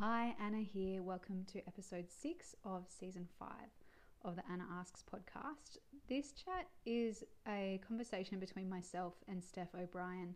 [0.00, 1.02] Hi, Anna here.
[1.02, 3.70] Welcome to episode six of season five
[4.24, 5.78] of the Anna Asks podcast.
[6.08, 10.34] This chat is a conversation between myself and Steph O'Brien.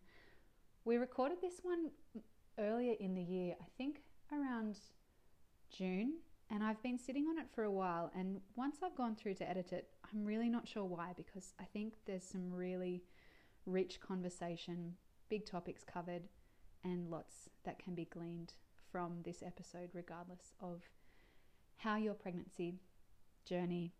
[0.84, 1.90] We recorded this one
[2.58, 4.02] earlier in the year, I think
[4.32, 4.78] around
[5.76, 6.18] June,
[6.50, 8.12] and I've been sitting on it for a while.
[8.14, 11.64] And once I've gone through to edit it, I'm really not sure why because I
[11.64, 13.02] think there's some really
[13.66, 14.94] rich conversation,
[15.28, 16.22] big topics covered,
[16.84, 18.52] and lots that can be gleaned
[18.90, 20.82] from this episode, regardless of
[21.78, 22.74] how your pregnancy
[23.44, 23.92] journey,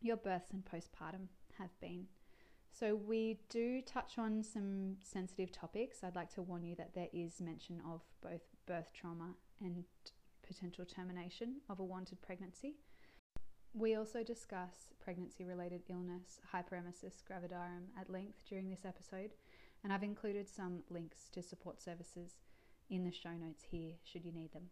[0.00, 1.28] your births and postpartum
[1.58, 2.06] have been.
[2.70, 6.04] So, we do touch on some sensitive topics.
[6.04, 9.84] I'd like to warn you that there is mention of both birth trauma and
[10.46, 12.76] potential termination of a wanted pregnancy.
[13.74, 19.34] We also discuss pregnancy related illness, hyperemesis gravidarum, at length during this episode,
[19.82, 22.36] and I've included some links to support services
[22.90, 24.70] in the show notes here should you need them.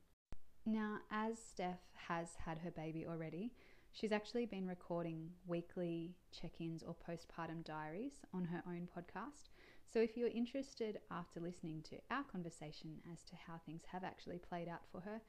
[0.64, 3.52] Now, as Steph has had her baby already,
[3.92, 9.50] she's actually been recording weekly check ins or postpartum diaries on her own podcast.
[9.86, 14.38] So, if you're interested after listening to our conversation as to how things have actually
[14.38, 15.20] played out for her,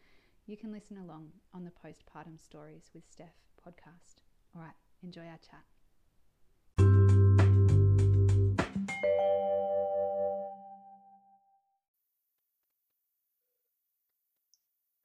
[0.48, 4.24] you can listen along on the Postpartum Stories with Steph podcast.
[4.56, 4.74] All right,
[5.04, 5.77] enjoy our chat.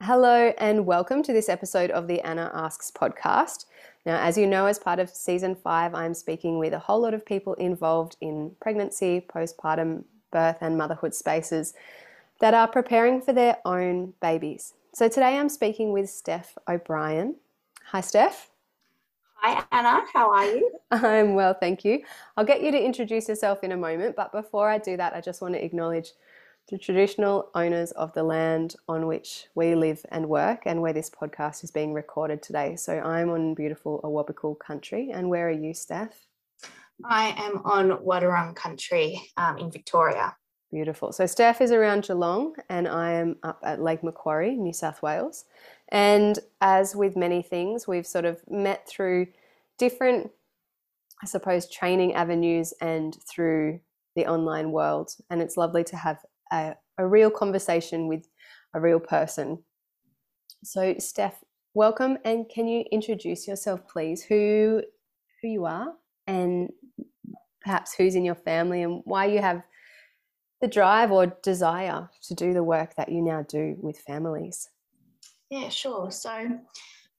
[0.05, 3.67] Hello, and welcome to this episode of the Anna Asks podcast.
[4.05, 7.15] Now, as you know, as part of season five, I'm speaking with a whole lot
[7.15, 11.75] of people involved in pregnancy, postpartum, birth, and motherhood spaces
[12.41, 14.75] that are preparing for their own babies.
[14.93, 17.37] So today I'm speaking with Steph O'Brien.
[17.85, 18.51] Hi, Steph.
[19.37, 20.05] Hi, Anna.
[20.13, 20.73] How are you?
[20.91, 22.03] I'm well, thank you.
[22.37, 25.21] I'll get you to introduce yourself in a moment, but before I do that, I
[25.21, 26.11] just want to acknowledge
[26.69, 31.11] the traditional owners of the land on which we live and work and where this
[31.11, 32.77] podcast is being recorded today.
[32.77, 35.11] So I'm on beautiful Awabakal country.
[35.13, 36.27] And where are you, Steph?
[37.05, 40.37] I am on Wadawurrung country um, in Victoria.
[40.71, 41.13] Beautiful.
[41.13, 45.45] So Steph is around Geelong and I am up at Lake Macquarie, New South Wales.
[45.89, 49.27] And as with many things, we've sort of met through
[49.79, 50.31] different,
[51.23, 53.81] I suppose, training avenues and through
[54.17, 55.15] the online world.
[55.29, 58.29] And it's lovely to have a, a real conversation with
[58.75, 59.63] a real person.
[60.63, 61.43] So, Steph,
[61.75, 64.23] welcome, and can you introduce yourself, please?
[64.23, 64.83] Who
[65.41, 65.95] who you are,
[66.27, 66.71] and
[67.61, 69.63] perhaps who's in your family, and why you have
[70.61, 74.69] the drive or desire to do the work that you now do with families.
[75.51, 76.13] Yeah, sure.
[76.13, 76.61] So,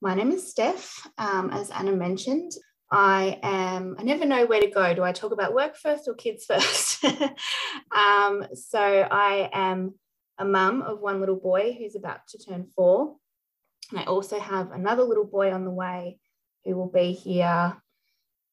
[0.02, 1.06] my name is Steph.
[1.18, 2.54] Um, as Anna mentioned,
[2.96, 4.94] I am, I never know where to go.
[4.94, 7.04] Do I talk about work first or kids first?
[7.04, 9.96] um, so I am
[10.38, 13.16] a mum of one little boy who's about to turn four.
[13.90, 16.20] And I also have another little boy on the way
[16.66, 17.76] who will be here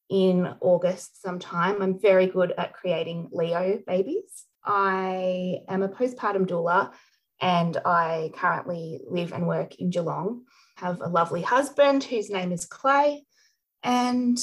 [0.09, 1.79] in August sometime.
[1.79, 4.45] I'm very good at creating Leo babies.
[4.65, 6.91] I am a postpartum doula
[7.39, 10.45] and I currently live and work in Geelong.
[10.77, 13.23] Have a lovely husband whose name is Clay
[13.83, 14.37] and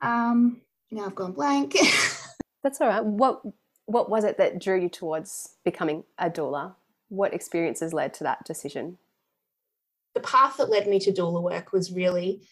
[0.00, 0.60] um,
[0.90, 1.76] now I've gone blank.
[2.62, 3.04] That's all right.
[3.04, 3.42] What
[3.86, 6.74] what was it that drew you towards becoming a doula?
[7.08, 8.98] What experiences led to that decision?
[10.14, 12.46] The path that led me to doula work was really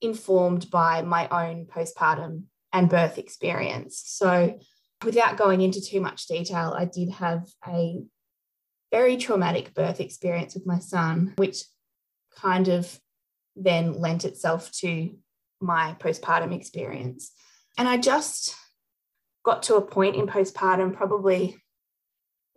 [0.00, 4.00] informed by my own postpartum and birth experience.
[4.06, 4.58] So,
[5.04, 8.02] without going into too much detail, I did have a
[8.90, 11.64] very traumatic birth experience with my son, which
[12.34, 12.98] kind of
[13.56, 15.10] then lent itself to
[15.60, 17.32] my postpartum experience.
[17.76, 18.54] And I just
[19.44, 21.56] got to a point in postpartum, probably,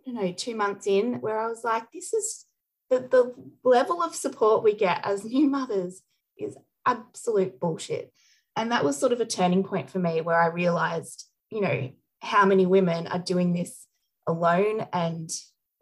[0.00, 2.44] I don't know, two months in, where I was like, this is
[2.90, 6.02] the, the level of support we get as new mothers
[6.36, 8.12] is absolute bullshit.
[8.56, 11.90] And that was sort of a turning point for me where I realized, you know,
[12.20, 13.86] how many women are doing this
[14.26, 15.30] alone and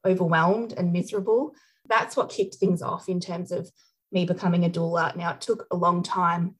[0.06, 1.54] overwhelmed and miserable.
[1.88, 3.70] That's what kicked things off in terms of
[4.12, 5.17] me becoming a doula.
[5.17, 6.55] Now, it took a long time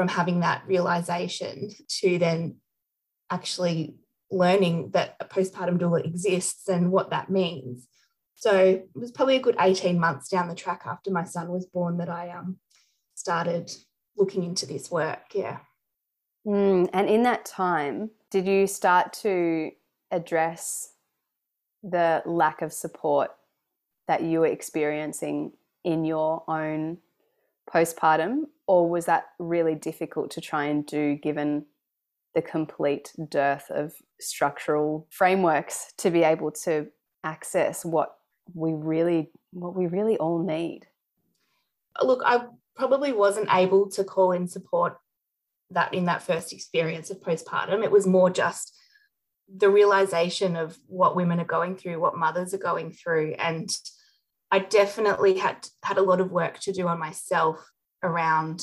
[0.00, 2.56] from having that realization to then
[3.28, 3.94] actually
[4.30, 7.86] learning that a postpartum doula exists and what that means.
[8.34, 11.66] So it was probably a good 18 months down the track after my son was
[11.66, 12.56] born that I um,
[13.14, 13.70] started
[14.16, 15.34] looking into this work.
[15.34, 15.58] Yeah.
[16.46, 19.70] Mm, and in that time, did you start to
[20.10, 20.94] address
[21.82, 23.32] the lack of support
[24.08, 25.52] that you were experiencing
[25.84, 26.96] in your own
[27.72, 31.66] postpartum, or was that really difficult to try and do given
[32.34, 36.86] the complete dearth of structural frameworks to be able to
[37.24, 38.16] access what
[38.54, 40.86] we really what we really all need.
[42.02, 42.44] Look, I
[42.76, 44.96] probably wasn't able to call in support
[45.70, 47.84] that in that first experience of postpartum.
[47.84, 48.76] It was more just
[49.54, 53.34] the realization of what women are going through, what mothers are going through.
[53.38, 53.68] And
[54.50, 57.70] I definitely had had a lot of work to do on myself
[58.02, 58.62] around,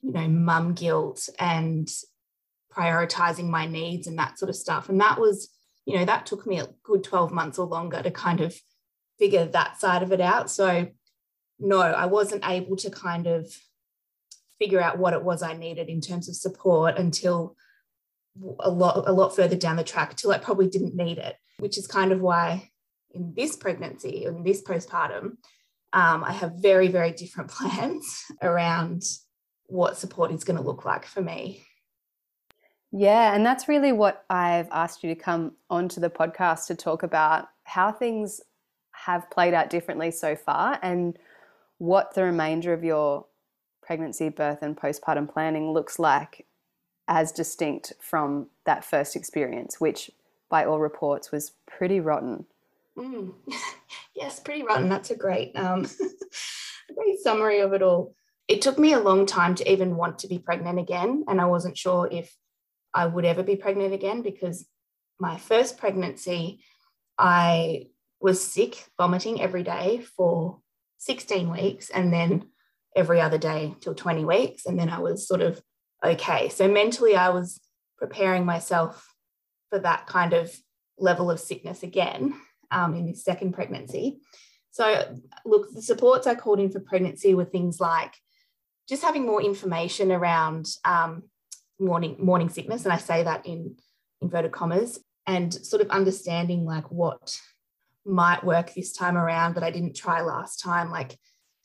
[0.00, 1.90] you know, mum guilt and
[2.72, 4.88] prioritizing my needs and that sort of stuff.
[4.88, 5.48] And that was,
[5.86, 8.54] you know, that took me a good 12 months or longer to kind of
[9.18, 10.50] figure that side of it out.
[10.50, 10.88] So
[11.58, 13.52] no, I wasn't able to kind of
[14.58, 17.56] figure out what it was I needed in terms of support until
[18.60, 21.76] a lot a lot further down the track till I probably didn't need it, which
[21.76, 22.70] is kind of why
[23.18, 25.36] in this pregnancy in this postpartum,
[25.92, 29.02] um, I have very very different plans around
[29.66, 31.62] what support is going to look like for me.
[32.90, 37.02] Yeah, and that's really what I've asked you to come onto the podcast to talk
[37.02, 38.40] about how things
[38.92, 41.18] have played out differently so far and
[41.76, 43.26] what the remainder of your
[43.82, 46.46] pregnancy, birth, and postpartum planning looks like
[47.06, 50.10] as distinct from that first experience, which
[50.48, 52.46] by all reports was pretty rotten.
[52.98, 53.34] Mm.
[54.14, 54.88] yes, pretty rotten.
[54.88, 55.84] That's a great, um,
[56.90, 58.14] a great summary of it all.
[58.48, 61.44] It took me a long time to even want to be pregnant again, and I
[61.44, 62.34] wasn't sure if
[62.94, 64.66] I would ever be pregnant again because
[65.20, 66.60] my first pregnancy,
[67.18, 67.88] I
[68.20, 70.60] was sick, vomiting every day for
[70.98, 72.48] 16 weeks and then
[72.96, 74.66] every other day till 20 weeks.
[74.66, 75.60] And then I was sort of
[76.04, 76.48] okay.
[76.48, 77.60] So mentally, I was
[77.98, 79.14] preparing myself
[79.70, 80.50] for that kind of
[80.98, 82.34] level of sickness again
[82.70, 84.18] um, in this second pregnancy.
[84.70, 88.14] So, look, the supports I called in for pregnancy were things like
[88.88, 91.24] just having more information around um,
[91.78, 93.76] morning morning sickness, and I say that in
[94.20, 97.38] inverted commas, and sort of understanding like what
[98.08, 101.18] might work this time around that I didn't try last time, like,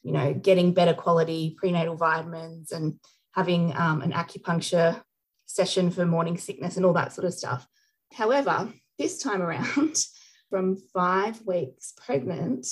[0.04, 3.00] you know, getting better quality prenatal vitamins and
[3.32, 5.02] having um, an acupuncture
[5.46, 7.68] session for morning sickness and all that sort of stuff.
[8.14, 10.06] However, this time around,
[10.54, 12.68] from five weeks pregnant,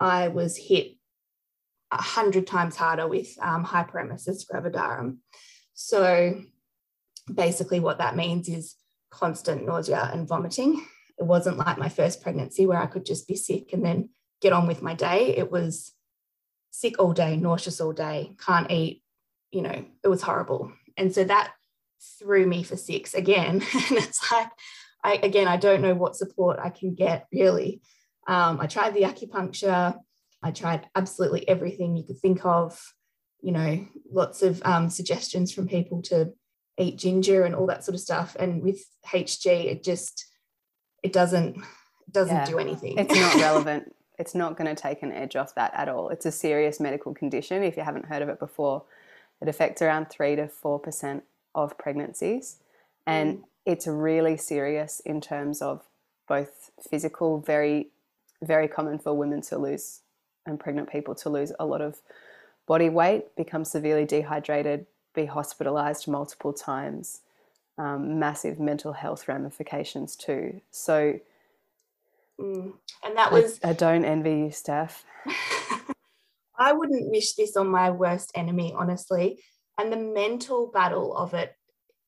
[0.00, 0.96] I was hit
[1.92, 5.18] a hundred times harder with um, hyperemesis gravidarum.
[5.72, 6.40] So
[7.32, 8.74] basically, what that means is
[9.12, 10.84] constant nausea and vomiting.
[11.16, 14.08] It wasn't like my first pregnancy where I could just be sick and then
[14.40, 15.36] get on with my day.
[15.36, 15.92] It was
[16.72, 19.04] sick all day, nauseous all day, can't eat,
[19.52, 20.72] you know, it was horrible.
[20.96, 21.52] And so that
[22.18, 23.62] threw me for six again.
[23.74, 24.48] and it's like,
[25.04, 27.82] I, again, I don't know what support I can get really.
[28.26, 29.98] Um, I tried the acupuncture,
[30.42, 32.80] I tried absolutely everything you could think of,
[33.40, 36.32] you know, lots of um, suggestions from people to
[36.78, 38.36] eat ginger and all that sort of stuff.
[38.38, 40.26] And with HG, it just,
[41.02, 41.62] it doesn't
[42.10, 42.44] doesn't yeah.
[42.44, 42.98] do anything.
[42.98, 43.94] It's not relevant.
[44.18, 46.10] it's not going to take an edge off that at all.
[46.10, 47.62] It's a serious medical condition.
[47.62, 48.84] If you haven't heard of it before,
[49.40, 52.58] it affects around three to four percent of pregnancies,
[53.06, 53.42] and mm.
[53.64, 55.82] It's really serious in terms of
[56.28, 57.88] both physical, very
[58.42, 60.00] very common for women to lose
[60.46, 62.00] and pregnant people to lose a lot of
[62.66, 67.20] body weight, become severely dehydrated, be hospitalized multiple times
[67.78, 70.60] um, massive mental health ramifications too.
[70.70, 71.18] So,
[72.40, 72.72] mm.
[73.04, 73.60] and that was.
[73.64, 75.04] I, I don't envy you, Steph.
[76.58, 79.42] I wouldn't wish this on my worst enemy, honestly.
[79.78, 81.56] And the mental battle of it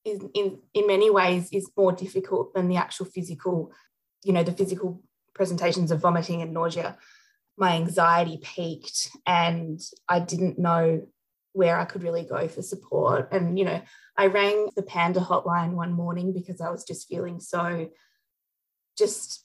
[0.05, 3.73] is, in in many ways, is more difficult than the actual physical.
[4.23, 5.03] You know, the physical
[5.35, 6.97] presentations of vomiting and nausea.
[7.57, 11.07] My anxiety peaked, and I didn't know
[11.55, 13.33] where I could really go for support.
[13.33, 13.81] And, you know,
[14.17, 17.91] I rang the Panda hotline one morning because I was just feeling so
[18.99, 19.45] just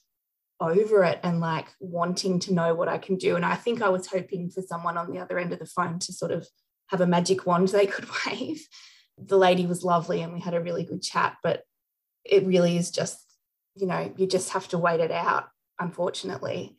[0.60, 3.36] over it and like wanting to know what I can do.
[3.36, 6.00] And I think I was hoping for someone on the other end of the phone
[6.00, 6.46] to sort of
[6.88, 8.66] have a magic wand they could wave.
[9.24, 11.62] The lady was lovely and we had a really good chat, but
[12.24, 13.18] it really is just,
[13.74, 15.48] you know, you just have to wait it out,
[15.78, 16.76] unfortunately.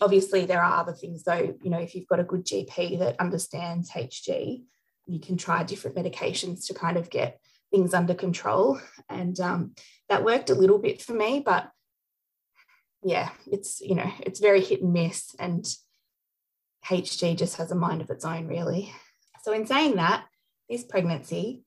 [0.00, 3.20] Obviously, there are other things though, you know, if you've got a good GP that
[3.20, 4.62] understands HG,
[5.06, 8.80] you can try different medications to kind of get things under control.
[9.08, 9.74] And um,
[10.08, 11.70] that worked a little bit for me, but
[13.02, 15.34] yeah, it's, you know, it's very hit and miss.
[15.38, 15.64] And
[16.84, 18.92] HG just has a mind of its own, really.
[19.42, 20.24] So, in saying that,
[20.68, 21.64] this pregnancy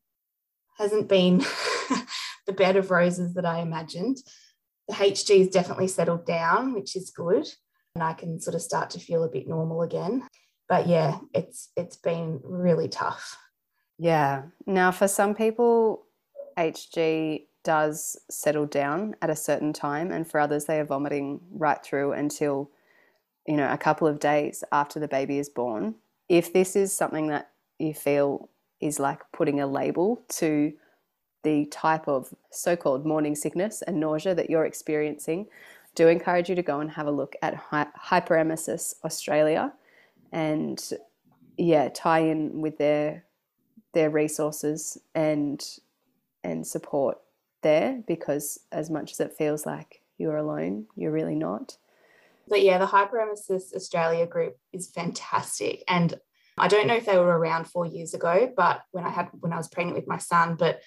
[0.78, 1.40] hasn't been
[2.48, 4.18] the bed of roses that I imagined.
[4.88, 7.48] The HG has definitely settled down, which is good.
[7.96, 10.28] And I can sort of start to feel a bit normal again
[10.68, 13.38] but yeah, it's it's been really tough.
[13.98, 14.44] Yeah.
[14.66, 16.06] Now, for some people,
[16.58, 21.84] HG does settle down at a certain time, and for others, they are vomiting right
[21.84, 22.72] through until
[23.48, 25.94] you know, a couple of days after the baby is born,
[26.28, 28.50] if this is something that you feel
[28.82, 30.74] is like putting a label to
[31.44, 35.48] the type of so called morning sickness and nausea that you're experiencing,
[35.94, 39.72] do encourage you to go and have a look at Hyperemesis Australia
[40.32, 40.92] and
[41.58, 43.24] yeah, tie in with their
[43.94, 45.80] their resources and
[46.44, 47.18] and support
[47.62, 51.78] there because as much as it feels like you're alone, you're really not.
[52.48, 55.84] But yeah, the Hyperemesis Australia group is fantastic.
[55.88, 56.20] And
[56.58, 59.54] I don't know if they were around four years ago, but when I had when
[59.54, 60.82] I was pregnant with my son, but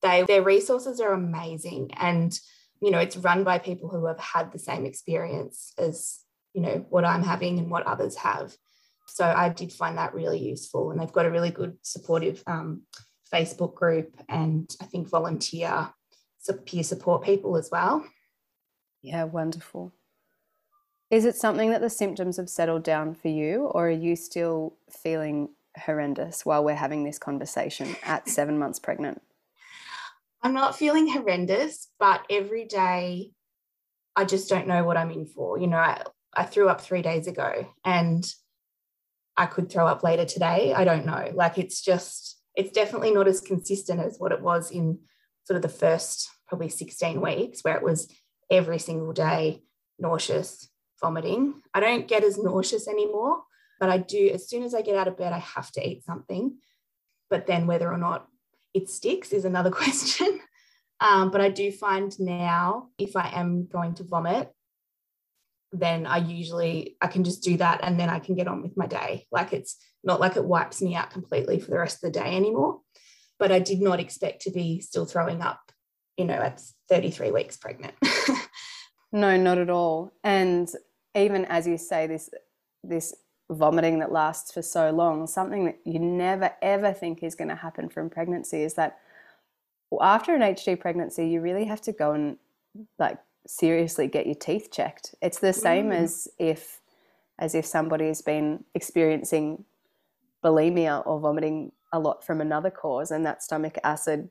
[0.00, 1.90] they their resources are amazing.
[1.96, 2.38] And,
[2.80, 6.20] you know, it's run by people who have had the same experience as,
[6.54, 8.54] you know, what I'm having and what others have.
[9.08, 10.90] So I did find that really useful.
[10.90, 12.82] And they've got a really good supportive um,
[13.32, 15.90] Facebook group and I think volunteer
[16.66, 18.04] peer support people as well.
[19.00, 19.92] Yeah, wonderful.
[21.12, 24.72] Is it something that the symptoms have settled down for you, or are you still
[24.88, 29.20] feeling horrendous while we're having this conversation at seven months pregnant?
[30.42, 33.32] I'm not feeling horrendous, but every day
[34.16, 35.58] I just don't know what I'm in for.
[35.58, 36.02] You know, I,
[36.34, 38.24] I threw up three days ago and
[39.36, 40.72] I could throw up later today.
[40.72, 41.30] I don't know.
[41.34, 44.98] Like it's just, it's definitely not as consistent as what it was in
[45.44, 48.10] sort of the first probably 16 weeks, where it was
[48.50, 49.62] every single day
[49.98, 50.70] nauseous,
[51.02, 51.60] vomiting.
[51.74, 53.42] I don't get as nauseous anymore,
[53.78, 56.04] but I do, as soon as I get out of bed, I have to eat
[56.04, 56.56] something.
[57.28, 58.28] But then whether or not
[58.72, 60.40] it sticks is another question.
[61.00, 64.52] Um, but I do find now if I am going to vomit,
[65.72, 68.76] then I usually I can just do that and then I can get on with
[68.76, 69.26] my day.
[69.32, 72.36] Like it's not like it wipes me out completely for the rest of the day
[72.36, 72.80] anymore.
[73.38, 75.60] But I did not expect to be still throwing up,
[76.16, 77.94] you know, at 33 weeks pregnant.
[79.12, 80.12] no, not at all.
[80.22, 80.70] And
[81.14, 82.30] even as you say this
[82.82, 83.14] this
[83.50, 87.54] vomiting that lasts for so long something that you never ever think is going to
[87.54, 88.98] happen from pregnancy is that
[90.00, 92.36] after an hg pregnancy you really have to go and
[92.98, 95.94] like seriously get your teeth checked it's the same mm.
[95.94, 96.80] as if
[97.38, 99.64] as if somebody has been experiencing
[100.42, 104.30] bulimia or vomiting a lot from another cause and that stomach acid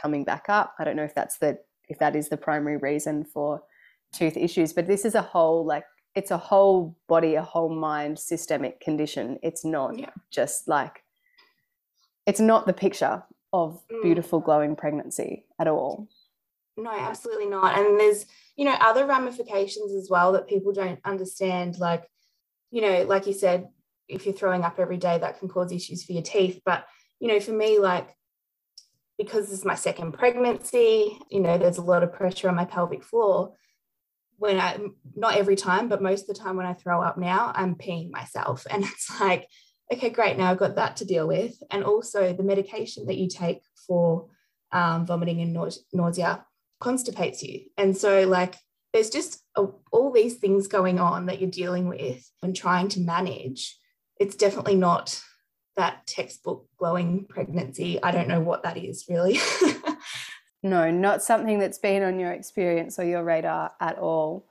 [0.00, 3.24] coming back up i don't know if that's the if that is the primary reason
[3.24, 3.62] for
[4.12, 5.84] tooth issues but this is a whole like
[6.14, 10.10] it's a whole body a whole mind systemic condition it's not yeah.
[10.30, 11.02] just like
[12.26, 13.22] it's not the picture
[13.52, 14.02] of mm.
[14.02, 16.08] beautiful glowing pregnancy at all
[16.76, 21.78] no absolutely not and there's you know other ramifications as well that people don't understand
[21.78, 22.04] like
[22.70, 23.68] you know like you said
[24.08, 26.86] if you're throwing up every day that can cause issues for your teeth but
[27.20, 28.08] you know for me like
[29.18, 32.64] because this is my second pregnancy you know there's a lot of pressure on my
[32.64, 33.52] pelvic floor
[34.38, 34.78] when I,
[35.14, 38.10] not every time, but most of the time when I throw up now, I'm peeing
[38.10, 38.66] myself.
[38.70, 39.48] And it's like,
[39.92, 41.54] okay, great, now I've got that to deal with.
[41.70, 44.28] And also the medication that you take for
[44.72, 46.44] um, vomiting and nausea
[46.80, 47.62] constipates you.
[47.76, 48.54] And so, like,
[48.92, 53.00] there's just a, all these things going on that you're dealing with and trying to
[53.00, 53.76] manage.
[54.18, 55.20] It's definitely not
[55.76, 58.02] that textbook glowing pregnancy.
[58.02, 59.38] I don't know what that is really.
[60.62, 64.44] No, not something that's been on your experience or your radar at all.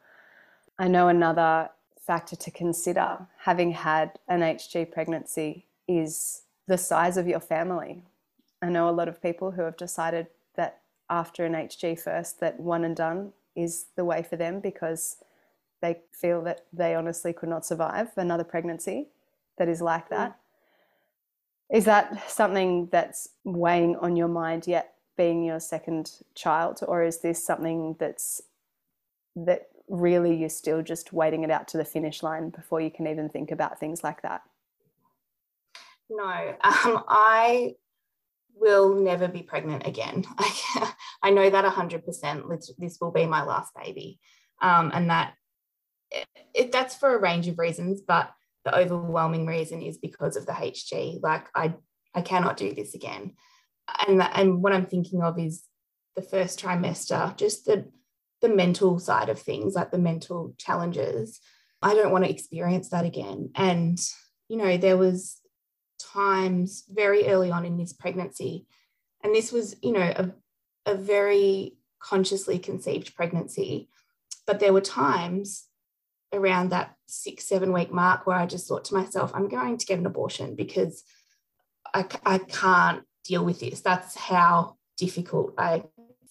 [0.80, 1.70] I know another
[2.06, 8.04] factor to consider having had an HG pregnancy is the size of your family.
[8.62, 12.60] I know a lot of people who have decided that after an HG first, that
[12.60, 15.18] one and done is the way for them because
[15.82, 19.08] they feel that they honestly could not survive another pregnancy
[19.58, 20.16] that is like hmm.
[20.16, 20.40] that.
[21.70, 27.22] Is that something that's weighing on your mind yet being your second child or is
[27.22, 28.42] this something that's
[29.36, 33.08] that really you're still just waiting it out to the finish line before you can
[33.08, 34.42] even think about things like that?
[36.10, 37.76] No um, i
[38.60, 40.26] will never be pregnant again.
[41.22, 44.20] I, know that 100% this will be my last baby.
[44.64, 45.36] Um, and that
[46.54, 48.32] it, that's for a range of reasons but
[48.66, 51.74] the overwhelming reason is because of the hg like i
[52.14, 53.34] i cannot do this again
[54.08, 55.64] and and what I'm thinking of is
[56.16, 57.86] the first trimester, just the
[58.42, 61.40] the mental side of things, like the mental challenges.
[61.82, 63.52] I don't want to experience that again.
[63.56, 64.00] And
[64.50, 65.40] you know, there was
[66.00, 68.66] times very early on in this pregnancy,
[69.24, 70.32] and this was, you know, a,
[70.92, 73.90] a very consciously conceived pregnancy.
[74.46, 75.66] But there were times
[76.34, 79.86] around that six, seven week mark where I just thought to myself, I'm going to
[79.86, 81.04] get an abortion because
[81.94, 83.82] I, I can't deal with this.
[83.82, 85.84] That's how difficult I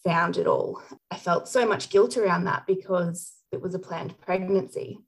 [0.04, 0.82] found it all.
[1.10, 4.98] I felt so much guilt around that because it was a planned pregnancy.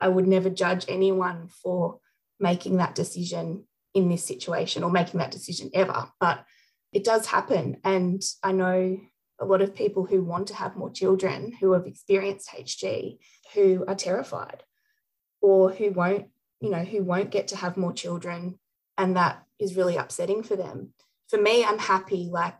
[0.00, 1.98] I would never judge anyone for
[2.40, 3.64] making that decision
[3.94, 6.10] in this situation or making that decision ever.
[6.20, 6.44] But
[6.92, 7.78] it does happen.
[7.84, 8.98] And I know
[9.40, 13.18] a lot of people who want to have more children who have experienced HG
[13.54, 14.62] who are terrified
[15.40, 16.26] or who won't,
[16.60, 18.58] you know, who won't get to have more children.
[18.96, 20.92] And that is really upsetting for them.
[21.28, 22.58] For me, I'm happy, like,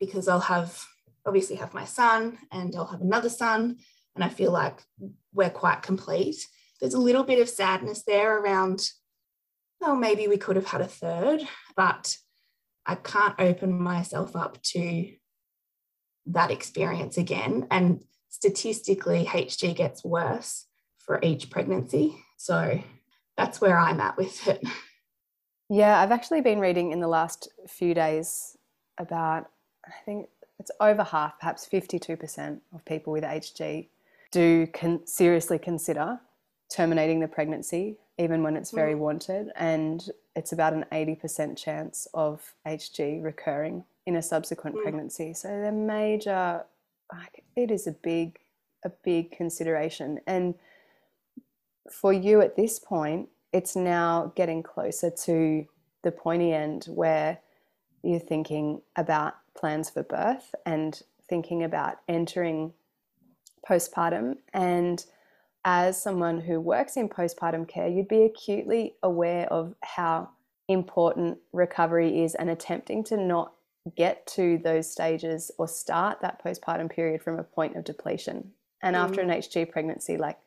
[0.00, 0.84] because I'll have
[1.24, 3.76] obviously have my son and I'll have another son.
[4.14, 4.82] And I feel like
[5.32, 6.36] we're quite complete.
[6.80, 8.90] There's a little bit of sadness there around,
[9.80, 11.42] well, maybe we could have had a third,
[11.76, 12.16] but
[12.84, 15.12] I can't open myself up to
[16.26, 17.66] that experience again.
[17.70, 20.66] And statistically, HG gets worse
[20.98, 22.16] for each pregnancy.
[22.36, 22.82] So
[23.36, 24.62] that's where I'm at with it.
[25.72, 28.58] Yeah, I've actually been reading in the last few days
[28.98, 29.48] about,
[29.86, 33.88] I think it's over half, perhaps 52% of people with HG
[34.32, 36.20] do con- seriously consider
[36.68, 38.98] terminating the pregnancy, even when it's very mm.
[38.98, 39.50] wanted.
[39.56, 44.82] And it's about an 80% chance of HG recurring in a subsequent mm.
[44.82, 45.32] pregnancy.
[45.32, 46.66] So they're major,
[47.10, 48.40] like, it is a big,
[48.84, 50.20] a big consideration.
[50.26, 50.54] And
[51.90, 55.66] for you at this point, it's now getting closer to
[56.02, 57.38] the pointy end where
[58.02, 62.72] you're thinking about plans for birth and thinking about entering
[63.68, 64.36] postpartum.
[64.52, 65.04] And
[65.64, 70.30] as someone who works in postpartum care, you'd be acutely aware of how
[70.68, 73.52] important recovery is and attempting to not
[73.96, 78.52] get to those stages or start that postpartum period from a point of depletion.
[78.80, 79.00] And mm.
[79.00, 80.38] after an HG pregnancy, like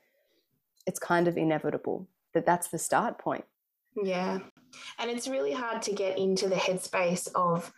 [0.86, 3.46] it's kind of inevitable that that's the start point.
[4.02, 4.40] Yeah.
[5.00, 7.74] And it's really hard to get into the headspace of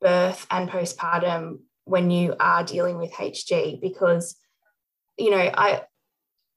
[0.00, 4.36] birth and postpartum when you are dealing with HG because
[5.18, 5.82] you know I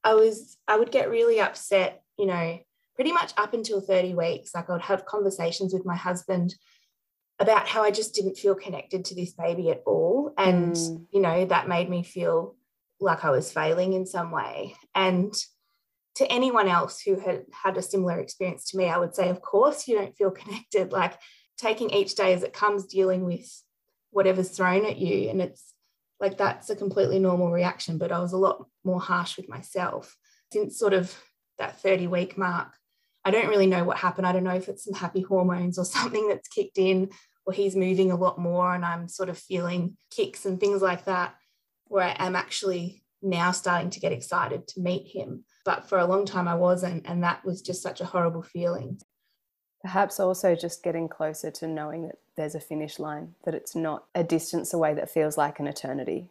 [0.04, 2.60] I was I would get really upset you know
[2.96, 6.56] pretty much up until 30 weeks like I would have conversations with my husband
[7.40, 11.06] about how I just didn't feel connected to this baby at all and mm.
[11.12, 12.56] you know that made me feel
[13.00, 15.34] like I was failing in some way and
[16.16, 19.42] to anyone else who had had a similar experience to me I would say of
[19.42, 21.18] course you don't feel connected like
[21.58, 23.50] taking each day as it comes, dealing with
[24.12, 25.30] whatever's thrown at you.
[25.30, 25.74] And it's
[26.20, 27.98] like that's a completely normal reaction.
[27.98, 30.16] But I was a lot more harsh with myself
[30.52, 31.16] since sort of
[31.58, 32.74] that 30 week mark.
[33.24, 34.28] I don't really know what happened.
[34.28, 37.10] I don't know if it's some happy hormones or something that's kicked in,
[37.46, 41.06] or he's moving a lot more and I'm sort of feeling kicks and things like
[41.06, 41.36] that,
[41.86, 45.44] where I am actually now starting to get excited to meet him.
[45.66, 47.06] But for a long time, I wasn't.
[47.08, 49.00] And that was just such a horrible feeling
[49.86, 54.06] perhaps also just getting closer to knowing that there's a finish line, that it's not
[54.16, 56.28] a distance away that feels like an eternity.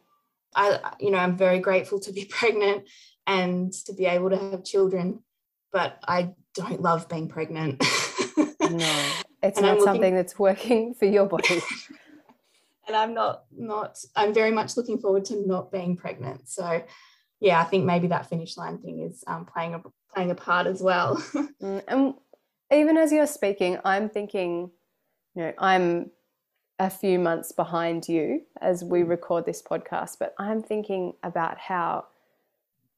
[0.57, 2.88] I, you know, I'm very grateful to be pregnant
[3.28, 5.20] and to be able to have children,
[5.72, 7.80] but I don't love being pregnant.
[8.61, 9.04] no,
[9.40, 9.85] it's not looking...
[9.85, 11.61] something that's working for your body.
[12.87, 16.49] And I'm not, not, I'm very much looking forward to not being pregnant.
[16.49, 16.83] So,
[17.40, 19.83] yeah, I think maybe that finish line thing is um, playing a
[20.14, 21.23] playing a part as well.
[21.62, 22.14] Mm, and
[22.70, 24.70] even as you're speaking, I'm thinking,
[25.35, 26.11] you know, I'm
[26.79, 29.09] a few months behind you as we mm.
[29.09, 32.07] record this podcast, but I'm thinking about how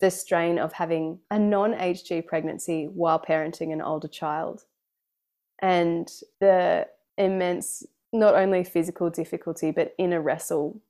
[0.00, 4.64] the strain of having a non HG pregnancy while parenting an older child
[5.60, 10.80] and the immense, not only physical difficulty, but inner wrestle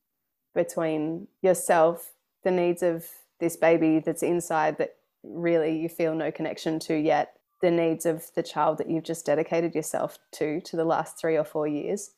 [0.54, 2.12] between yourself,
[2.44, 3.06] the needs of
[3.40, 8.24] this baby that's inside that really you feel no connection to yet, the needs of
[8.34, 12.10] the child that you've just dedicated yourself to to the last three or four years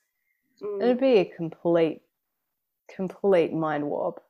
[0.62, 0.82] mm.
[0.82, 2.02] it'd be a complete
[2.94, 4.20] complete mind warp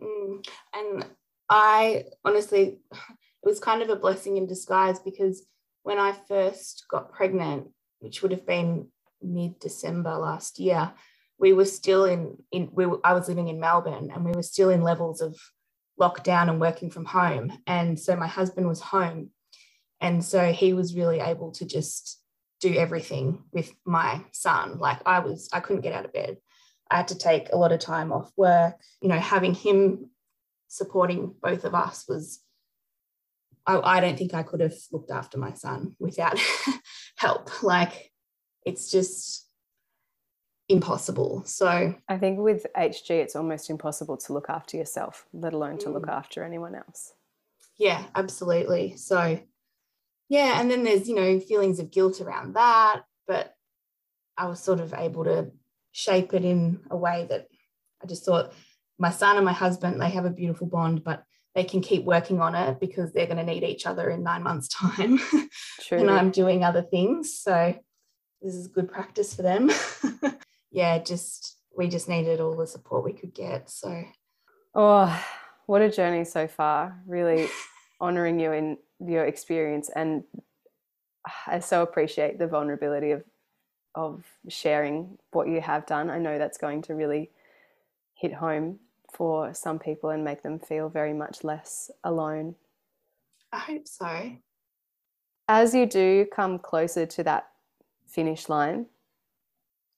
[0.00, 0.46] mm.
[0.74, 1.06] and
[1.50, 5.46] i honestly it was kind of a blessing in disguise because
[5.82, 7.68] when i first got pregnant
[8.00, 8.86] which would have been
[9.24, 10.92] mid december last year
[11.38, 14.42] we were still in in we were, i was living in melbourne and we were
[14.42, 15.36] still in levels of
[16.00, 19.30] lockdown and working from home and so my husband was home
[20.00, 22.20] and so he was really able to just
[22.60, 24.78] do everything with my son.
[24.78, 26.38] Like I was, I couldn't get out of bed.
[26.90, 28.76] I had to take a lot of time off work.
[29.00, 30.10] You know, having him
[30.68, 32.40] supporting both of us was,
[33.66, 36.38] I, I don't think I could have looked after my son without
[37.16, 37.62] help.
[37.62, 38.12] Like
[38.64, 39.46] it's just
[40.68, 41.42] impossible.
[41.44, 45.90] So I think with HG, it's almost impossible to look after yourself, let alone to
[45.90, 46.12] look mm.
[46.12, 47.12] after anyone else.
[47.76, 48.96] Yeah, absolutely.
[48.96, 49.40] So
[50.28, 53.54] yeah and then there's you know feelings of guilt around that but
[54.36, 55.50] i was sort of able to
[55.92, 57.46] shape it in a way that
[58.02, 58.52] i just thought
[58.98, 61.24] my son and my husband they have a beautiful bond but
[61.54, 64.42] they can keep working on it because they're going to need each other in nine
[64.42, 65.20] months' time.
[65.82, 65.98] True.
[65.98, 67.38] and I'm doing other things.
[67.38, 67.76] So
[68.44, 69.70] this is good practice for them.
[70.70, 73.70] yeah, just we just needed all the support we could get.
[73.70, 74.04] So
[74.74, 75.24] oh,
[75.66, 77.02] what a journey so far.
[77.06, 77.48] Really
[78.00, 80.24] honoring you in your experience and
[81.46, 83.24] I so appreciate the vulnerability of
[83.94, 86.10] of sharing what you have done.
[86.10, 87.30] I know that's going to really
[88.14, 88.80] hit home
[89.12, 92.56] for some people and make them feel very much less alone.
[93.52, 94.32] I hope so.
[95.48, 97.53] As you do come closer to that
[98.14, 98.86] finish line,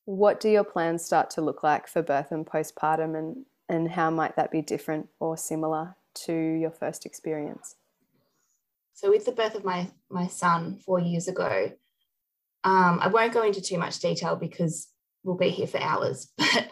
[0.06, 4.10] what do your plans start to look like for birth and postpartum and, and how
[4.10, 7.74] might that be different or similar to your first experience?
[8.94, 11.70] So with the birth of my my son four years ago,
[12.64, 14.88] um, I won't go into too much detail because
[15.22, 16.32] we'll be here for hours.
[16.54, 16.68] But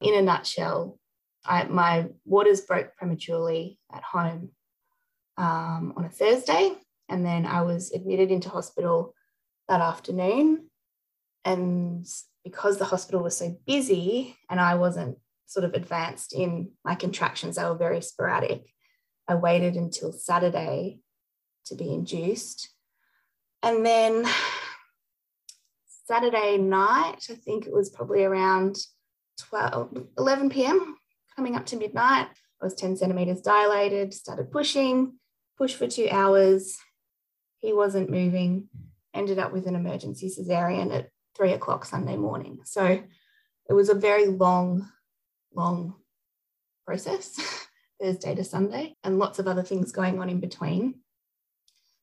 [0.00, 0.98] in a nutshell,
[1.44, 4.50] I, my waters broke prematurely at home
[5.36, 6.72] um, on a Thursday,
[7.08, 9.14] and then I was admitted into hospital
[9.68, 10.68] that afternoon.
[11.46, 12.04] And
[12.44, 17.54] because the hospital was so busy and I wasn't sort of advanced in my contractions,
[17.54, 18.66] they were very sporadic.
[19.28, 20.98] I waited until Saturday
[21.66, 22.68] to be induced.
[23.62, 24.26] And then
[26.06, 28.78] Saturday night, I think it was probably around
[29.38, 30.96] 12, 11 p.m.,
[31.36, 32.28] coming up to midnight.
[32.60, 35.18] I was 10 centimeters dilated, started pushing,
[35.58, 36.76] pushed for two hours.
[37.58, 38.68] He wasn't moving,
[39.14, 42.60] ended up with an emergency cesarean at three o'clock Sunday morning.
[42.64, 43.02] So
[43.68, 44.88] it was a very long,
[45.54, 45.94] long
[46.86, 47.38] process,
[48.00, 51.00] Thursday to Sunday, and lots of other things going on in between.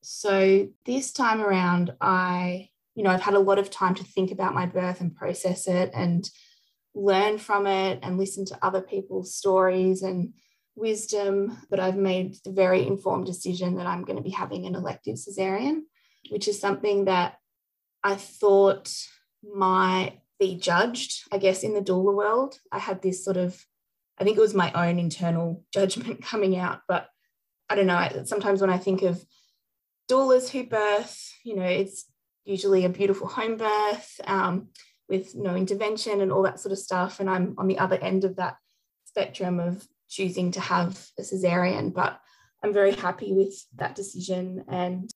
[0.02, 4.32] So this time around, I you know, I've had a lot of time to think
[4.32, 6.30] about my birth and process it and
[6.93, 10.34] learn from it and listen to other people's stories and
[10.76, 11.58] wisdom.
[11.69, 15.15] But I've made the very informed decision that I'm going to be having an elective
[15.15, 15.82] cesarean,
[16.30, 17.38] which is something that
[18.04, 18.93] I thought
[19.44, 22.60] might be judged, I guess, in the doula world.
[22.72, 23.66] I had this sort of,
[24.20, 27.08] I think it was my own internal judgment coming out, but
[27.70, 28.24] I don't know.
[28.26, 29.24] Sometimes when I think of
[30.10, 32.06] doulas who birth, you know, it's
[32.46, 34.68] usually a beautiful home birth um,
[35.08, 37.20] with no intervention and all that sort of stuff.
[37.20, 38.58] And I'm on the other end of that
[39.06, 42.20] spectrum of choosing to have a cesarean, but
[42.64, 44.66] I'm very happy with that decision.
[44.68, 45.10] And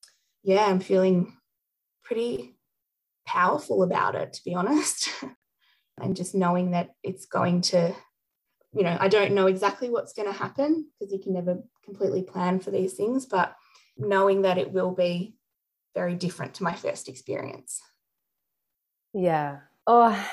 [0.43, 1.33] yeah, I'm feeling
[2.03, 2.56] pretty
[3.27, 5.09] powerful about it, to be honest.
[6.01, 7.93] and just knowing that it's going to,
[8.73, 12.23] you know, I don't know exactly what's going to happen because you can never completely
[12.23, 13.55] plan for these things, but
[13.97, 15.35] knowing that it will be
[15.93, 17.81] very different to my first experience.
[19.13, 19.59] Yeah.
[19.85, 20.27] Oh,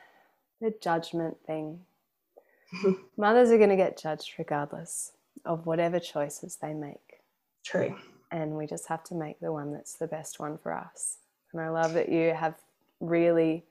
[0.60, 1.80] the judgment thing.
[3.16, 5.12] Mothers are going to get judged regardless
[5.44, 7.22] of whatever choices they make.
[7.64, 7.96] True.
[8.30, 11.18] And we just have to make the one that's the best one for us.
[11.52, 12.54] And I love that you have
[13.00, 13.64] really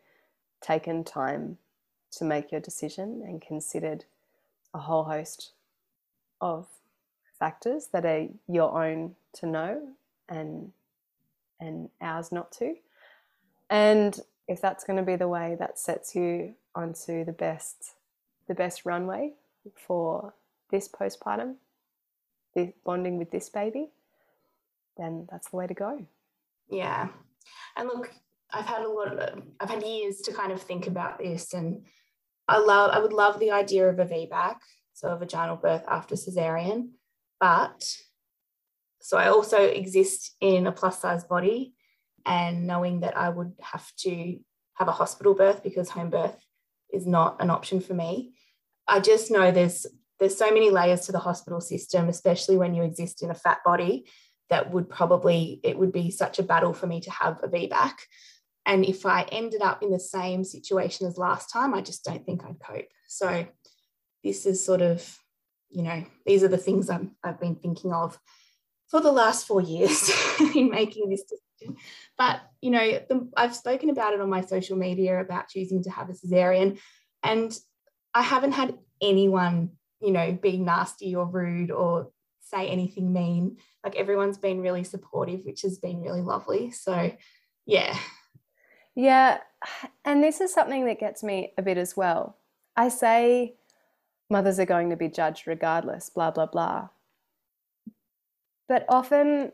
[0.61, 1.57] taken time
[2.11, 4.05] to make your decision and considered
[4.73, 5.51] a whole host
[6.41, 6.67] of
[7.39, 9.89] factors that are your own to know
[10.29, 10.71] and
[11.59, 12.75] and ours not to.
[13.69, 17.93] And if that's going to be the way that sets you onto the best
[18.47, 19.33] the best runway
[19.75, 20.33] for
[20.71, 21.55] this postpartum,
[22.55, 23.89] the bonding with this baby,
[24.97, 26.05] then that's the way to go.
[26.69, 27.09] Yeah.
[27.75, 28.11] And look,
[28.51, 31.85] I've had a lot of I've had years to kind of think about this and
[32.47, 34.55] I love I would love the idea of a VBAC,
[34.93, 36.89] so a vaginal birth after cesarean,
[37.39, 37.97] but
[39.01, 41.73] so I also exist in a plus size body
[42.25, 44.39] and knowing that I would have to
[44.75, 46.35] have a hospital birth because home birth
[46.91, 48.33] is not an option for me.
[48.87, 49.85] I just know there's
[50.19, 53.59] there's so many layers to the hospital system, especially when you exist in a fat
[53.63, 54.05] body,
[54.49, 57.93] that would probably it would be such a battle for me to have a VBAC.
[58.65, 62.25] And if I ended up in the same situation as last time, I just don't
[62.25, 62.89] think I'd cope.
[63.07, 63.47] So
[64.23, 65.17] this is sort of,
[65.69, 68.19] you know, these are the things I'm, I've been thinking of
[68.89, 70.11] for the last four years
[70.55, 71.77] in making this decision.
[72.17, 75.89] But, you know, the, I've spoken about it on my social media about choosing to
[75.89, 76.79] have a cesarean,
[77.23, 77.57] and
[78.13, 82.11] I haven't had anyone, you know, be nasty or rude or
[82.49, 83.57] say anything mean.
[83.83, 86.71] Like everyone's been really supportive, which has been really lovely.
[86.71, 87.11] So,
[87.65, 87.97] yeah.
[88.95, 89.39] Yeah.
[90.05, 92.37] And this is something that gets me a bit as well.
[92.75, 93.55] I say
[94.29, 96.89] mothers are going to be judged regardless, blah, blah, blah.
[98.67, 99.51] But often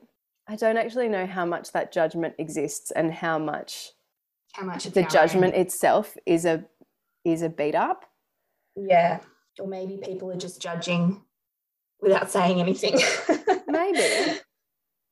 [0.47, 3.91] I don't actually know how much that judgment exists and how much
[4.53, 6.65] how much the judgment itself is a
[7.23, 8.05] is a beat up.
[8.75, 9.19] Yeah.
[9.59, 11.21] Or maybe people are just judging
[12.03, 12.99] without saying anything.
[13.67, 14.39] maybe,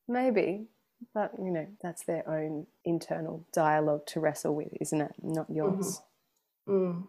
[0.07, 0.65] maybe,
[1.13, 5.13] but you know, that's their own internal dialogue to wrestle with, isn't it?
[5.23, 6.01] Not yours.
[6.67, 6.71] Mm-hmm.
[6.71, 7.03] Mm.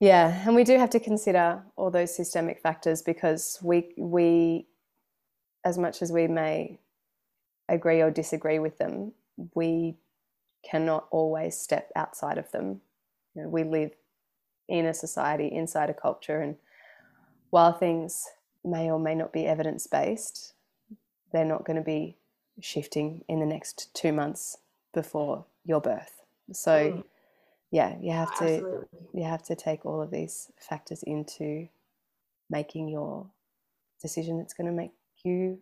[0.00, 4.66] Yeah, and we do have to consider all those systemic factors because we we,
[5.64, 6.80] as much as we may
[7.68, 9.12] agree or disagree with them,
[9.54, 9.96] we
[10.68, 12.80] cannot always step outside of them.
[13.34, 13.92] You know, we live
[14.68, 16.56] in a society, inside a culture, and
[17.50, 18.26] while things
[18.64, 20.54] may or may not be evidence based,
[21.32, 22.16] they're not going to be
[22.60, 24.58] shifting in the next two months
[24.92, 26.22] before your birth.
[26.52, 27.04] So, mm.
[27.70, 28.98] yeah, you have to Absolutely.
[29.12, 31.68] you have to take all of these factors into
[32.50, 33.26] making your
[34.00, 34.92] decision that's going to make
[35.24, 35.58] you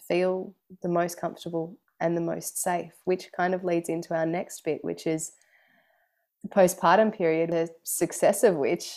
[0.00, 4.64] feel the most comfortable and the most safe, which kind of leads into our next
[4.64, 5.32] bit, which is
[6.42, 8.96] the postpartum period, the success of which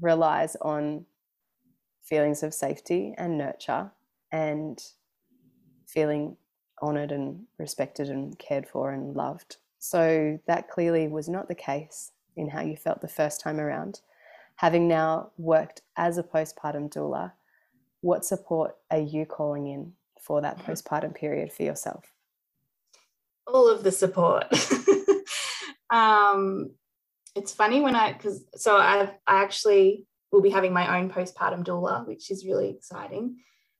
[0.00, 1.04] relies on
[2.08, 3.90] feelings of safety and nurture
[4.32, 4.82] and
[5.86, 6.36] feeling
[6.80, 9.56] honored and respected and cared for and loved.
[9.78, 14.00] So that clearly was not the case in how you felt the first time around.
[14.56, 17.32] Having now worked as a postpartum doula,
[18.00, 20.72] what support are you calling in for that mm-hmm.
[20.72, 22.04] postpartum period for yourself?
[23.46, 24.46] All of the support.
[25.90, 26.70] um,
[27.34, 31.64] it's funny when I, because so I, I actually will be having my own postpartum
[31.64, 33.36] doula, which is really exciting.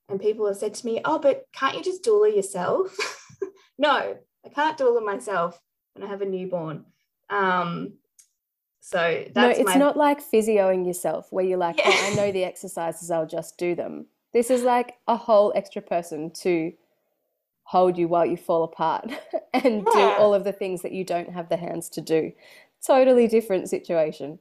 [0.09, 2.95] And people have said to me, Oh, but can't you just doula yourself?
[3.77, 5.61] no, I can't doula myself
[5.93, 6.85] when I have a newborn.
[7.29, 7.93] Um,
[8.79, 9.75] so no, it's my...
[9.75, 11.85] not like physioing yourself where you're like, yeah.
[11.87, 14.07] oh, I know the exercises, I'll just do them.
[14.33, 16.71] This is like a whole extra person to
[17.63, 19.11] hold you while you fall apart
[19.53, 19.93] and yeah.
[19.93, 22.31] do all of the things that you don't have the hands to do.
[22.85, 24.39] Totally different situation.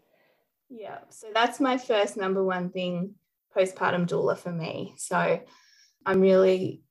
[0.70, 0.98] Yeah.
[1.10, 3.14] So that's my first number one thing
[3.56, 4.94] postpartum doula for me.
[4.96, 5.40] So
[6.04, 6.82] I'm really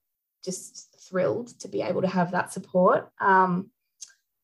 [0.43, 3.69] just thrilled to be able to have that support um,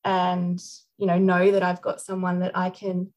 [0.04, 0.62] and,
[0.98, 3.14] you know, know that I've got someone that I can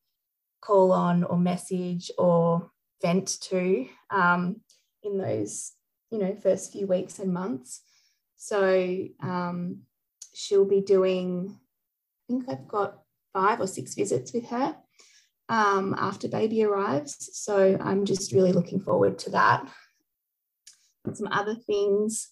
[0.60, 2.70] call on or message or
[3.02, 4.60] vent to um,
[5.02, 5.72] in those,
[6.10, 7.82] you know, first few weeks and months.
[8.36, 9.80] So um,
[10.34, 11.58] she'll be doing,
[12.28, 12.98] I think I've got
[13.32, 14.76] five or six visits with her
[15.48, 17.30] um, after baby arrives.
[17.32, 19.68] So I'm just really looking forward to that.
[21.12, 22.28] Some other things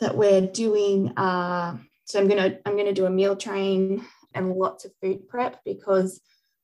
[0.00, 1.12] that we're doing.
[1.16, 4.04] So I'm gonna I'm gonna do a meal train
[4.34, 6.20] and lots of food prep because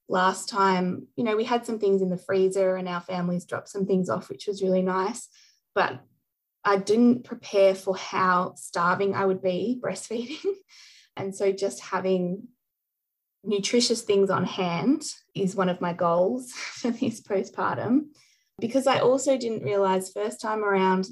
[0.08, 3.68] last time, you know, we had some things in the freezer and our families dropped
[3.68, 5.28] some things off, which was really nice.
[5.74, 6.00] But
[6.64, 10.44] I didn't prepare for how starving I would be breastfeeding.
[11.16, 12.48] and so just having
[13.44, 15.02] nutritious things on hand
[15.34, 18.06] is one of my goals for this postpartum
[18.58, 21.08] because I also didn't realize first time around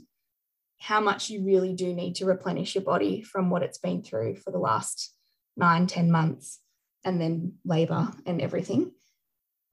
[0.80, 4.36] how much you really do need to replenish your body from what it's been through
[4.36, 5.14] for the last
[5.56, 6.60] nine, ten months,
[7.04, 8.92] and then labor and everything.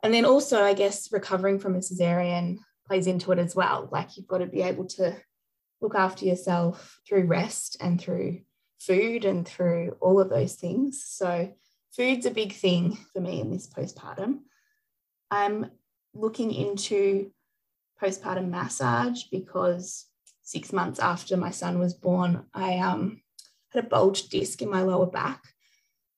[0.04, 3.90] And then also, I guess, recovering from a cesarean plays into it as well.
[3.92, 5.16] Like you've got to be able to
[5.82, 8.42] look after yourself through rest and through
[8.80, 11.04] food and through all of those things.
[11.06, 11.52] So
[11.96, 14.40] food's a big thing for me in this postpartum.
[15.32, 15.72] I'm
[16.14, 17.32] looking into
[18.02, 20.06] postpartum massage because
[20.42, 23.22] six months after my son was born, I um,
[23.72, 25.44] had a bulged disc in my lower back,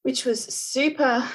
[0.03, 1.27] which was super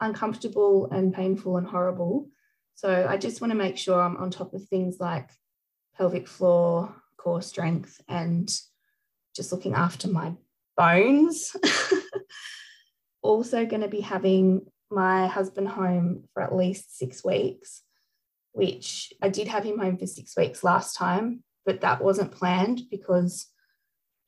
[0.00, 2.28] uncomfortable and painful and horrible.
[2.74, 5.30] So I just want to make sure I'm on top of things like
[5.96, 8.48] pelvic floor, core strength, and
[9.34, 10.34] just looking after my
[10.76, 11.56] bones.
[13.28, 17.82] also going to be having my husband home for at least six weeks,
[18.52, 22.80] which I did have him home for six weeks last time, but that wasn't planned
[22.90, 23.46] because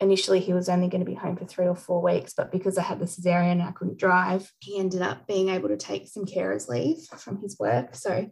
[0.01, 2.35] initially he was only going to be home for three or four weeks.
[2.37, 5.71] But because I had the cesarean and I couldn't drive, he ended up being able
[5.71, 7.95] to take some carers leave from his work.
[7.95, 8.31] So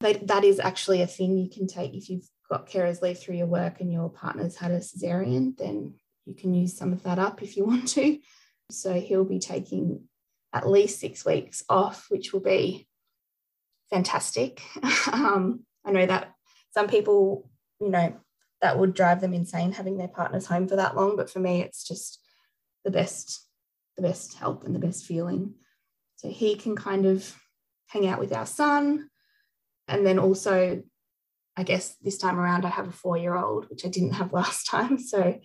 [0.00, 3.46] that, is actually a thing you can take if you've got carers leave through your
[3.46, 5.94] work and your partner's had a cesarean, then
[6.26, 8.18] you can use some of that up if you want to.
[8.70, 10.04] So he'll be taking
[10.52, 12.86] at least six weeks off, which will be
[13.90, 14.62] fantastic.
[15.12, 16.32] um, I know that
[16.72, 17.50] some people,
[17.80, 18.16] you know,
[18.60, 21.62] that would drive them insane having their partners home for that long, but for me,
[21.62, 22.20] it's just
[22.84, 23.46] the best,
[23.96, 25.54] the best help and the best feeling.
[26.16, 27.34] So he can kind of
[27.86, 29.08] hang out with our son.
[29.86, 30.82] And then also,
[31.56, 34.32] I guess this time around, I have a four year old, which I didn't have
[34.32, 34.98] last time.
[34.98, 35.40] So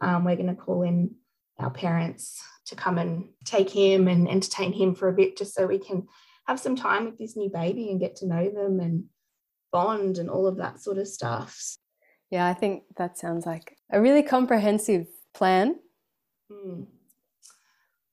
[0.00, 1.14] um, we're going to call in
[1.58, 5.66] our parents to come and take him and entertain him for a bit just so
[5.66, 6.06] we can
[6.46, 9.04] have some time with this new baby and get to know them and
[9.72, 11.76] bond and all of that sort of stuff.
[12.30, 15.76] Yeah, I think that sounds like a really comprehensive plan.
[16.50, 16.86] Mm.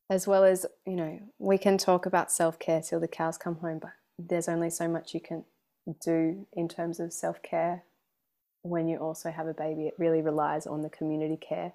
[0.10, 3.56] As well as, you know, we can talk about self care till the cows come
[3.56, 5.44] home, but there's only so much you can
[6.04, 7.84] do in terms of self care
[8.62, 9.88] when you also have a baby.
[9.88, 11.74] It really relies on the community care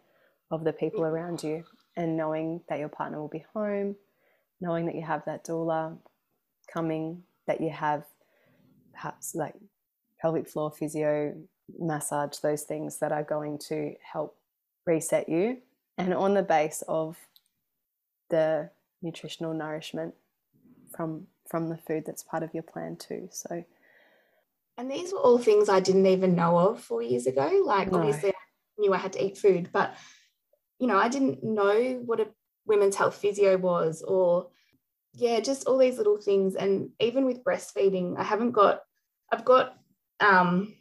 [0.50, 1.64] of the people around you
[1.96, 3.96] and knowing that your partner will be home,
[4.60, 5.98] knowing that you have that doula
[6.72, 8.04] coming, that you have
[8.92, 9.54] perhaps like
[10.20, 11.34] pelvic floor physio,
[11.78, 14.36] massage, those things that are going to help
[14.86, 15.58] reset you.
[15.96, 17.18] And on the base of
[18.30, 18.70] the
[19.02, 20.14] nutritional nourishment
[20.94, 23.28] from from the food that's part of your plan too.
[23.30, 23.64] So
[24.76, 27.62] and these were all things I didn't even know of four years ago.
[27.64, 27.98] Like No.
[27.98, 28.34] obviously I
[28.78, 29.94] knew I had to eat food, but
[30.78, 32.28] you know, I didn't know what a
[32.66, 34.48] women's health physio was or
[35.14, 36.54] yeah, just all these little things.
[36.54, 38.82] And even with breastfeeding, I haven't got
[39.32, 39.76] I've got
[40.20, 40.74] um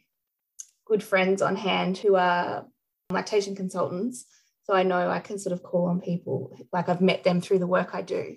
[0.86, 2.66] good friends on hand who are
[3.10, 4.26] lactation consultants.
[4.64, 7.60] So I know I can sort of call on people, like I've met them through
[7.60, 8.36] the work I do.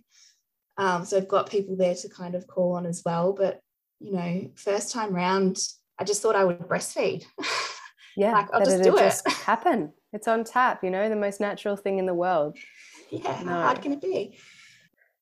[0.77, 3.33] Um, so I've got people there to kind of call on as well.
[3.33, 3.61] But,
[3.99, 5.59] you know, first time round,
[5.99, 7.25] I just thought I would breastfeed.
[8.17, 9.01] yeah, Like, I'll just do it.
[9.01, 9.93] just happen.
[10.13, 12.57] It's on tap, you know, the most natural thing in the world.
[13.11, 13.53] yeah, No.
[13.53, 14.39] how hard can it be?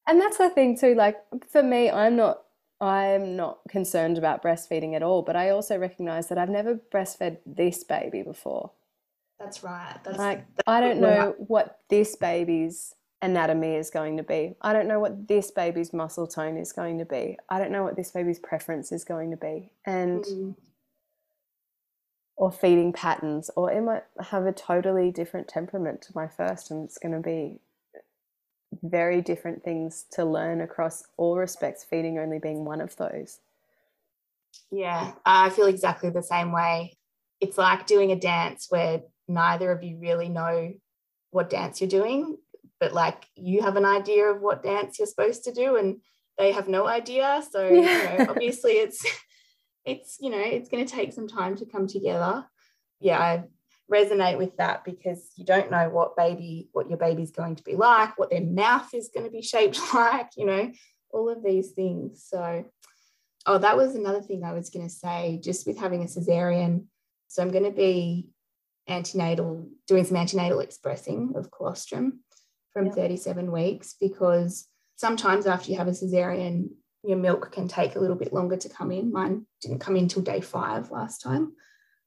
[0.07, 0.94] And that's the thing too.
[0.94, 1.16] Like
[1.51, 2.42] for me, I'm not
[2.81, 7.38] I'm not concerned about breastfeeding at all, but I also recognize that I've never breastfed
[7.44, 8.70] this baby before.
[9.38, 9.96] That's right.
[10.05, 14.55] That's Like that's I don't know what this baby's anatomy is going to be.
[14.62, 17.37] I don't know what this baby's muscle tone is going to be.
[17.48, 19.72] I don't know what this baby's preference is going to be.
[19.85, 20.55] And Mm,
[22.38, 26.85] or feeding patterns or it might have a totally different temperament to my first and
[26.85, 27.59] it's going to be
[28.83, 33.40] very different things to learn across all respects feeding only being one of those
[34.70, 36.96] yeah, I feel exactly the same way.
[37.40, 40.72] It's like doing a dance where neither of you really know
[41.31, 42.37] what dance you're doing,
[42.81, 46.01] but like you have an idea of what dance you're supposed to do and
[46.37, 47.42] they have no idea.
[47.51, 49.05] So, you know, obviously it's
[49.88, 52.46] it's, you know, it's going to take some time to come together.
[53.01, 53.44] Yeah, I
[53.92, 57.74] resonate with that because you don't know what baby what your baby's going to be
[57.74, 60.70] like, what their mouth is going to be shaped like, you know,
[61.11, 62.24] all of these things.
[62.29, 62.64] So,
[63.46, 66.85] oh, that was another thing I was going to say just with having a cesarean.
[67.29, 68.29] So, I'm going to be
[68.88, 72.20] antenatal, doing some antenatal expressing of colostrum
[72.72, 72.92] from Yeah.
[72.92, 76.70] 37 weeks because sometimes after you have a cesarean,
[77.09, 79.11] your milk can take a little bit longer to come in.
[79.11, 81.55] Mine didn't come in till day five last time.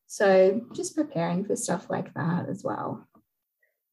[0.06, 3.08] So, just preparing for stuff like that as well.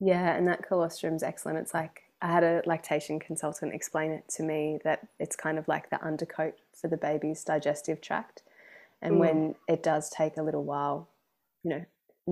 [0.00, 4.42] yeah and that colostrum's excellent it's like i had a lactation consultant explain it to
[4.44, 8.42] me that it's kind of like the undercoat for the baby's digestive tract
[9.02, 9.18] and Mm.
[9.18, 11.08] when it does take a little while
[11.64, 11.84] you know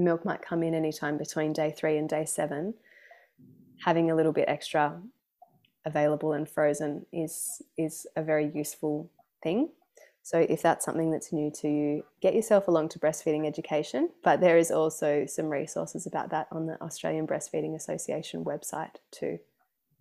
[0.09, 2.75] milk might come in anytime between day three and day seven
[3.85, 4.85] having a little bit extra
[5.87, 9.11] available and frozen is is a very useful
[9.43, 9.71] thing
[10.23, 14.41] so if that's something that's new to you get yourself along to breastfeeding education but
[14.41, 19.39] there is also some resources about that on the australian breastfeeding association website too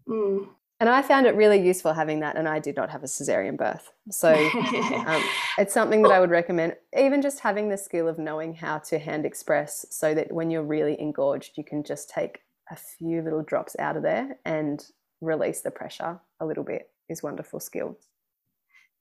[0.07, 0.49] Mm.
[0.79, 3.57] and i found it really useful having that and i did not have a cesarean
[3.57, 4.33] birth so
[5.07, 5.23] um,
[5.57, 6.75] it's something that I would recommend.
[6.95, 10.63] Even just having the skill of knowing how to hand express so that when you're
[10.63, 14.85] really engorged, you can just take a few little drops out of there and
[15.21, 17.97] release the pressure a little bit is wonderful skill.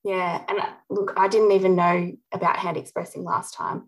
[0.03, 3.85] Yeah, and uh, look, I didn't even know about hand expressing last time,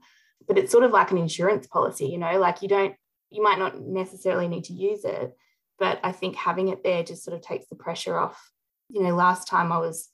[0.48, 2.94] but it's sort of like an insurance policy, you know, like you don't,
[3.30, 5.36] you might not necessarily need to use it,
[5.78, 8.50] but I think having it there just sort of takes the pressure off.
[8.88, 10.08] You know, last time I was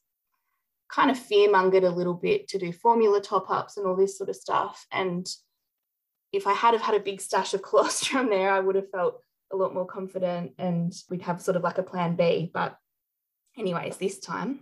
[0.88, 4.18] kind of fear mongered a little bit to do formula top ups and all this
[4.18, 4.86] sort of stuff.
[4.90, 5.26] And
[6.32, 9.20] if I had have had a big stash of colostrum there, I would have felt
[9.52, 12.50] a lot more confident and we'd have sort of like a plan B.
[12.52, 12.78] But,
[13.58, 14.60] anyways, this time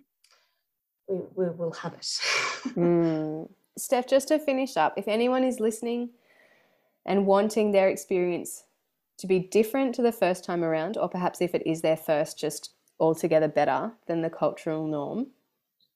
[1.09, 2.07] we, we will have it.
[2.77, 3.49] Mm.
[3.79, 6.11] Steph, just to finish up, if anyone is listening
[7.07, 8.65] and wanting their experience
[9.17, 12.39] to be different to the first time around, or perhaps if it is their first,
[12.39, 15.29] just altogether better than the cultural norm,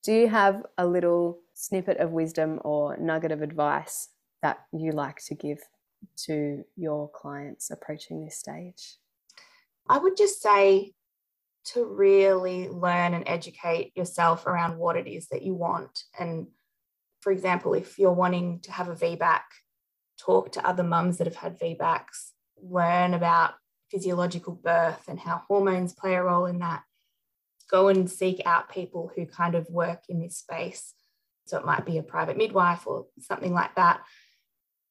[0.02, 4.08] do you have a little snippet of wisdom or nugget of advice
[4.42, 5.58] that you like to give
[6.26, 8.96] to your clients approaching this stage?
[9.88, 10.94] I would just say
[11.66, 16.04] to really learn and educate yourself around what it is that you want.
[16.18, 16.48] And
[17.20, 19.40] for example, if you're wanting to have a VBAC,
[20.18, 22.32] talk to other mums that have had VBACs,
[22.62, 23.54] learn about
[23.90, 26.82] physiological birth and how hormones play a role in that.
[27.70, 30.94] Go and seek out people who kind of work in this space.
[31.46, 34.00] So it might be a private midwife or something like that.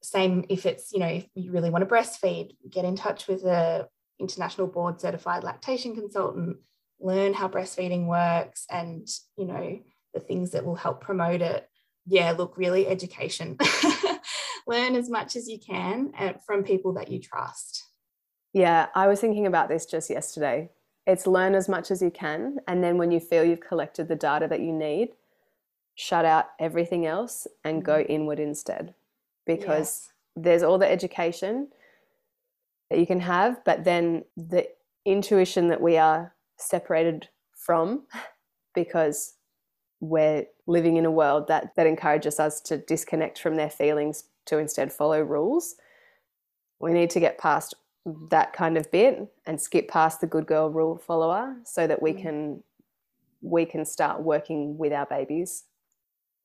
[0.03, 3.43] Same if it's, you know, if you really want to breastfeed, get in touch with
[3.43, 3.87] a
[4.19, 6.57] international board certified lactation consultant,
[6.99, 9.79] learn how breastfeeding works and, you know,
[10.13, 11.67] the things that will help promote it.
[12.05, 13.57] Yeah, look, really education.
[14.67, 17.83] learn as much as you can uh, from people that you trust.
[18.53, 20.69] Yeah, I was thinking about this just yesterday.
[21.05, 22.59] It's learn as much as you can.
[22.67, 25.09] And then when you feel you've collected the data that you need,
[25.95, 28.11] shut out everything else and go mm-hmm.
[28.11, 28.93] inward instead.
[29.45, 30.43] Because yes.
[30.45, 31.69] there's all the education
[32.89, 34.67] that you can have, but then the
[35.05, 38.03] intuition that we are separated from
[38.75, 39.35] because
[39.99, 44.57] we're living in a world that, that encourages us to disconnect from their feelings to
[44.57, 45.75] instead follow rules.
[46.79, 47.73] We need to get past
[48.29, 52.13] that kind of bit and skip past the good girl rule follower so that we
[52.13, 52.21] mm.
[52.21, 52.63] can
[53.41, 55.65] we can start working with our babies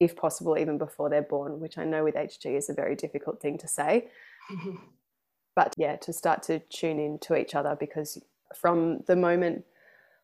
[0.00, 3.40] if possible even before they're born which i know with hg is a very difficult
[3.40, 4.08] thing to say
[5.56, 8.22] but yeah to start to tune in to each other because
[8.54, 9.64] from the moment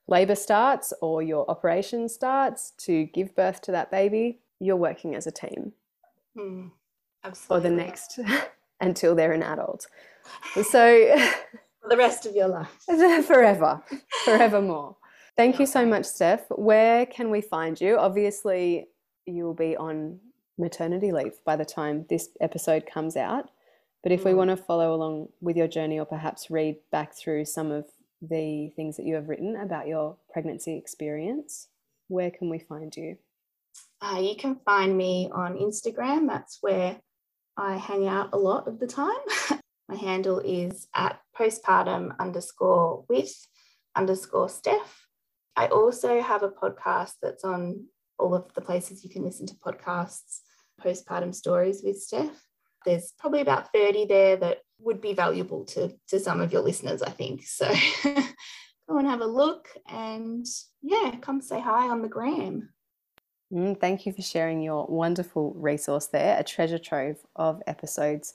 [0.06, 5.26] labor starts or your operation starts to give birth to that baby you're working as
[5.26, 5.72] a team
[6.36, 6.70] mm.
[7.24, 7.56] Absolutely.
[7.56, 8.18] or the next
[8.80, 9.86] until they're an adult.
[10.54, 11.18] So
[11.82, 12.70] for the rest of your life.
[13.26, 13.82] forever,
[14.24, 14.96] forevermore.
[15.36, 16.46] Thank you so much, Steph.
[16.48, 17.98] Where can we find you?
[17.98, 18.86] Obviously,
[19.26, 20.20] you will be on
[20.58, 23.50] maternity leave by the time this episode comes out.
[24.02, 24.26] But if mm.
[24.26, 27.86] we want to follow along with your journey or perhaps read back through some of
[28.20, 31.68] the things that you have written about your pregnancy experience,
[32.08, 33.16] where can we find you?
[34.00, 36.28] Uh, you can find me on Instagram.
[36.28, 37.00] That's where
[37.56, 39.16] I hang out a lot of the time.
[39.88, 43.34] My handle is at postpartum underscore with
[43.94, 45.06] underscore Steph.
[45.56, 47.86] I also have a podcast that's on
[48.18, 50.40] all of the places you can listen to podcasts,
[50.80, 52.46] postpartum stories with Steph.
[52.84, 57.02] There's probably about 30 there that would be valuable to, to some of your listeners,
[57.02, 57.44] I think.
[57.44, 57.72] So
[58.04, 60.46] go and have a look and
[60.82, 62.70] yeah, come say hi on the gram.
[63.52, 68.34] Mm, thank you for sharing your wonderful resource there, a treasure trove of episodes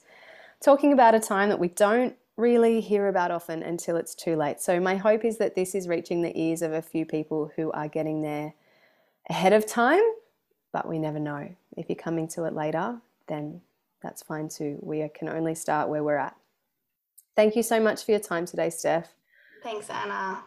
[0.60, 4.60] talking about a time that we don't really hear about often until it's too late.
[4.60, 7.70] So, my hope is that this is reaching the ears of a few people who
[7.72, 8.54] are getting there
[9.28, 10.02] ahead of time,
[10.72, 11.48] but we never know.
[11.76, 13.60] If you're coming to it later, then
[14.02, 14.78] that's fine too.
[14.80, 16.36] We can only start where we're at.
[17.36, 19.14] Thank you so much for your time today, Steph.
[19.62, 20.42] Thanks, Anna.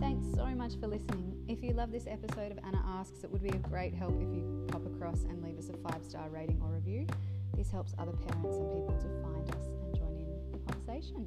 [0.00, 1.32] Thanks so much for listening.
[1.48, 4.32] If you love this episode of Anna Asks, it would be a great help if
[4.34, 7.06] you pop across and leave us a five star rating or review.
[7.56, 11.26] This helps other parents and people to find us and join in the conversation.